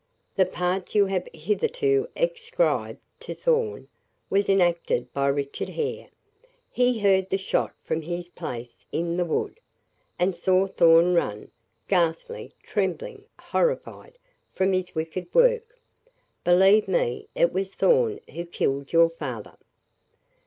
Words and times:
The 0.35 0.47
part 0.47 0.95
you 0.95 1.05
have 1.05 1.27
hitherto 1.31 2.07
ascribed 2.15 2.97
to 3.19 3.35
Thorn, 3.35 3.87
was 4.31 4.49
enacted 4.49 5.13
by 5.13 5.27
Richard 5.27 5.69
Hare. 5.69 6.07
He 6.71 6.97
heard 7.01 7.29
the 7.29 7.37
shot 7.37 7.75
from 7.83 8.01
his 8.01 8.27
place 8.29 8.87
in 8.91 9.15
the 9.15 9.25
wood, 9.25 9.59
and 10.17 10.35
saw 10.35 10.65
Thorn 10.65 11.13
run, 11.13 11.51
ghastly, 11.87 12.51
trembling, 12.63 13.25
horrified, 13.37 14.17
from 14.55 14.73
his 14.73 14.95
wicked 14.95 15.31
work. 15.35 15.77
Believe 16.43 16.87
me, 16.87 17.27
it 17.35 17.53
was 17.53 17.71
Thorn 17.71 18.19
who 18.33 18.45
killed 18.47 18.91
your 18.91 19.11
father." 19.11 19.55